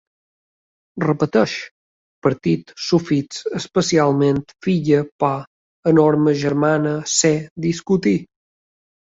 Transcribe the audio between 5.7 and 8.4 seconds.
enorme, germana, acer, discutir